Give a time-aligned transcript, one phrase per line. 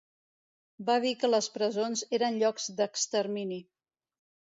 [0.85, 3.61] Va dir que les presons eren llocs d’extermini.